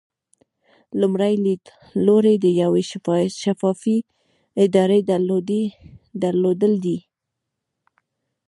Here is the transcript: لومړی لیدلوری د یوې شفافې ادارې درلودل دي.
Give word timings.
لومړی 0.99 1.33
لیدلوری 1.45 2.35
د 2.39 2.45
یوې 2.61 2.83
شفافې 3.43 3.97
ادارې 4.63 4.99
درلودل 6.21 6.73
دي. 6.85 6.97